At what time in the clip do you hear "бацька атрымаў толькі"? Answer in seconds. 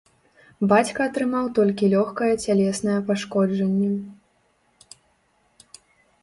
0.69-1.89